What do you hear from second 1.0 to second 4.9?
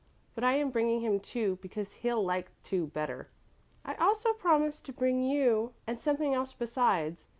him two because he'll like two better. I also promised